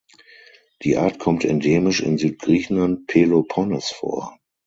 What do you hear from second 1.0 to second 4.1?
kommt endemisch in Südgriechenland (Peloponnes)